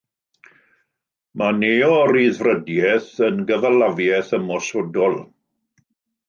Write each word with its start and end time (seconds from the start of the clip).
Mae 1.41 1.53
Neo-Ryddfrydiaeth 1.57 3.11
yn 3.27 3.37
Gyfalafiaeth 3.53 4.33
ymosodol. 4.39 5.21